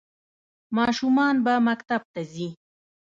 [0.77, 2.47] ماشومان به مکتب ته ځي؟